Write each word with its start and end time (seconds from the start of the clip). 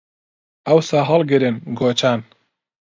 ئەوسا 0.67 0.99
هەڵ 1.09 1.21
ئەگرن 1.27 1.55
گۆچان 1.79 2.19